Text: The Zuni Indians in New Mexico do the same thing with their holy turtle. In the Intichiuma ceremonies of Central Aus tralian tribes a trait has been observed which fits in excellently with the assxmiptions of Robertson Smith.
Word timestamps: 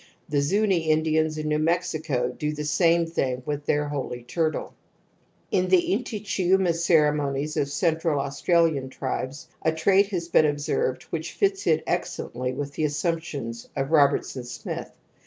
The 0.27 0.41
Zuni 0.41 0.89
Indians 0.89 1.37
in 1.37 1.47
New 1.47 1.59
Mexico 1.59 2.29
do 2.31 2.51
the 2.53 2.65
same 2.65 3.05
thing 3.05 3.43
with 3.45 3.67
their 3.67 3.87
holy 3.89 4.23
turtle. 4.23 4.73
In 5.51 5.67
the 5.67 5.93
Intichiuma 5.95 6.73
ceremonies 6.73 7.55
of 7.55 7.69
Central 7.69 8.19
Aus 8.19 8.41
tralian 8.41 8.89
tribes 8.89 9.47
a 9.61 9.71
trait 9.71 10.07
has 10.07 10.27
been 10.27 10.47
observed 10.47 11.03
which 11.11 11.33
fits 11.33 11.67
in 11.67 11.83
excellently 11.85 12.51
with 12.51 12.73
the 12.73 12.85
assxmiptions 12.85 13.67
of 13.75 13.91
Robertson 13.91 14.43
Smith. 14.43 14.89